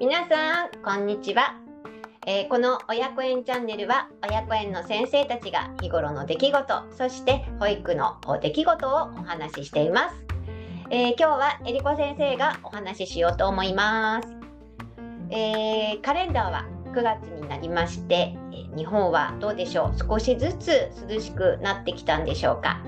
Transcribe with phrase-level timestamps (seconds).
[0.00, 1.60] 皆さんこんにちは、
[2.26, 10.16] えー、この親子園チャンネルは親子園の先生たちが日頃の出来事そして保育の出来事をお話ししています、
[10.88, 14.28] えー、今日はえりこ先生がお話ししようと思います、
[15.28, 16.64] えー、カレンダーは
[16.94, 19.98] 9月になりまして、え日本はどうでしょう？
[19.98, 22.82] 少しずつ涼しくなってきたんでしょうか？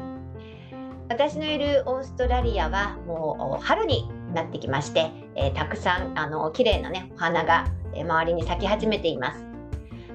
[1.10, 9.52] 私のいるオーストラリアはもう春になってきまして、えー、たくさんあの綺麗なねお花が周りに咲き始めています。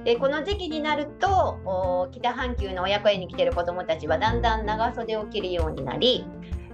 [0.04, 6.24] でこの時期になると北半球の親子園に来てる子どもたちはだんだん長袖を着るようになり、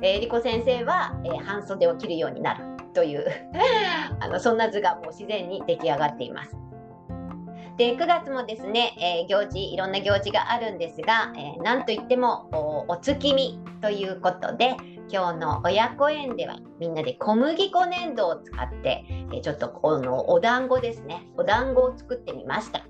[0.03, 3.27] えー、リコ先生は、えー、半袖を着るようになるという
[4.21, 6.57] あのそんな図がもう自然に出来上がっています。
[7.77, 14.77] で9月もですね、えー、行事いろんな行事があるんですが、えー、なんといってもお月見ということで
[15.11, 19.05] 今日の親子園ではみんなで小麦粉粘土を使って、
[19.43, 22.85] ちょっとこのお団子ですねお団子を作ってみました。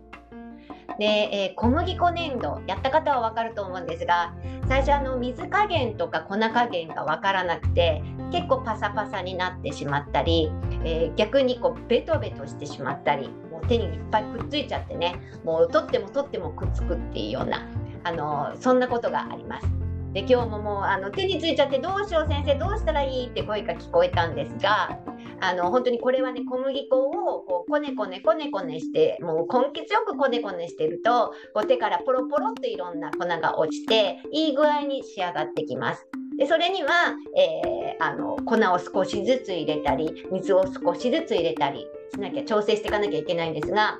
[0.98, 4.35] で、えー、小麦粉粘土やった方は分かると思うんですが
[4.69, 10.51] 最初あの水加減とか粉加減が分からなくて結構パサパサになってしまったり、
[10.85, 17.67] えー、逆にこうベトベトしてしまったりもう手にいっぱいくっついちゃってねもう取っても取ってもくっつくっていうような
[18.05, 19.84] あのそんなことがあります。
[20.15, 24.97] で今日ももうあの手についちゃってどうしよう先生どうしたらいいって声が聞こえたんですが
[25.41, 36.07] あの本当にこれはね小麦粉をこうこねこねこねこねしてもう根気強くこねこねしてるとこう手からポロポロっといろんな粉が落ちていい具合に仕上がってきます。
[36.39, 36.91] でそれには、
[37.37, 43.98] えー、あの粉を少しずつ入れたり水を少しずつ入れたりしなきゃ調整していかなきゃいけないんですが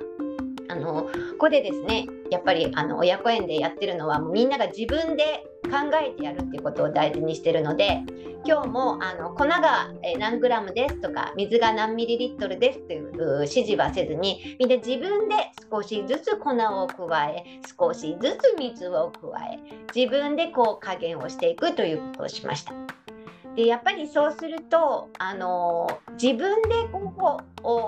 [0.69, 8.01] あのここでですねやっぱりあの親子園でやってるのはみんなが自分で考えてやるっていうことを大事にしてるので
[8.45, 15.35] 今日もあの粉が何グラムですとか水が何ミリリットルですという指示はせずにみんな自分で
[15.71, 17.43] 少しずつ粉を加え
[17.77, 19.59] 少しずつ水を加え
[19.95, 22.73] 自分でこう加減をしていくということをしました。
[23.55, 25.87] でやっぱりそうするとあの
[26.21, 27.41] 自分でこ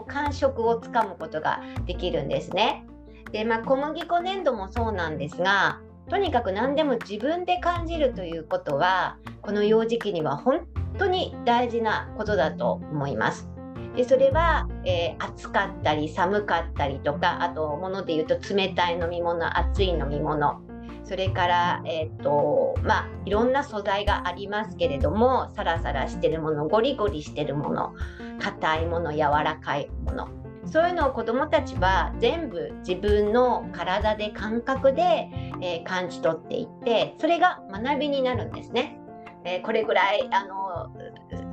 [0.06, 2.86] う感触をつかむことができるんですね。
[3.32, 10.66] でまあ、小麦粉粘土もそうなんですがとにかく何でも自分で感じるということはこの幼児期には本
[10.98, 13.50] 当に大事なことだと思います。
[13.96, 20.62] でそれは、えー、暑かったり寒かったりとかあともので言うと冷たい飲み物熱い飲み物
[21.04, 27.96] それから、えーとまあ、いろんな素材がありますけれどもサラサラしてるものゴリゴリしてるもの
[28.40, 30.28] 硬いもの柔らかいもの
[30.70, 35.30] そういうのを子どもたちは全部自分の体で感覚で、
[35.62, 39.00] えー、感じ取っていってそれが学びになるんですね。
[39.46, 40.92] えー、これぐらいあの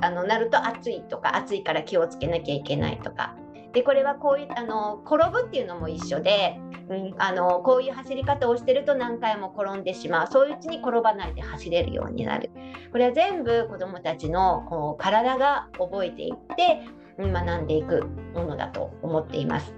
[0.01, 3.35] あのなると暑いとか暑いから気をつけなきゃいけないとか。
[3.71, 6.57] でこれはこういうあの転ぶっていうのも一緒で、
[6.89, 10.27] うん、あのこういう走り方をしてると何回も転んでしまう。
[10.31, 12.51] そういううちに転ばないで走れるようになる。
[12.91, 16.87] これは全部子どもたちの体が覚えていって
[17.17, 19.73] 学んでいくものだと思っています。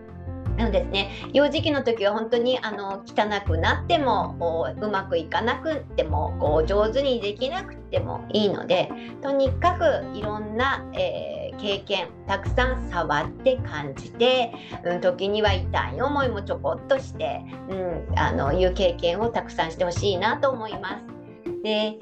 [0.58, 8.90] なのですね、幼児期の時は本当にあの汚くなってもうまくいかなくってもこう上手にできなくてもいいので
[9.22, 14.52] とにかくいろんな、えー、経験たくさん触って感じて、
[14.84, 21.62] うん、時には痛い思いもちょこっとして、うん、あのいう経験をたくさんしてほしいなと思います。
[21.64, 21.98] で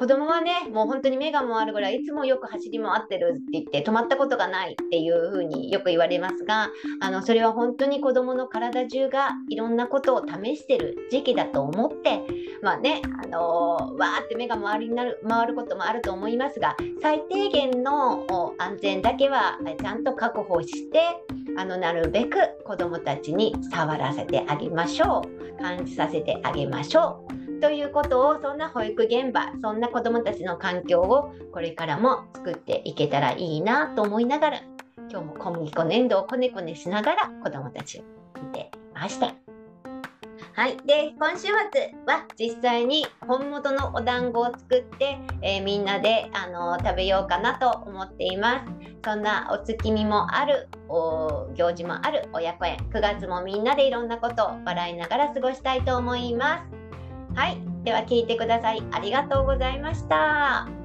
[0.00, 6.70] 子供はねもう本当に目が回るぐらいいつもよく走り回ってるって言って止まったことがないっていうふうによく言われますが
[7.02, 12.22] あのそれは本当に子供の体中がいろんなことを試してる時期だと思って
[12.62, 18.24] まあねあのー、わーって目が回りになる回ることもあると思いますが最低限の
[18.56, 21.00] 安全だけはちゃんと確保して
[21.58, 25.40] あのなるべく子どもたちに触らせてあげましょう。
[25.60, 27.49] 感じさせてあげましょう。
[27.60, 34.62] ということをそんな保育現場そんな子どもたちの環境をこれからも作っていけたらいいなと思いながら
[35.10, 38.02] 今日も小麦粉粘土をこねこねしながら子どもたちを
[38.42, 39.34] 見てました。
[40.54, 48.64] はい、で今週末は実際に本元のお団子を作って、えー、みんなであの食べようかなと思っています。
[49.04, 52.76] そんなお月見もあるお行事もある親子園。
[52.92, 56.79] 9月もみんなでいろんなことを笑いながら過ごしたいと思います。
[57.40, 57.58] はい。
[57.84, 58.82] では聞いてください。
[58.92, 60.79] ありがとうございました。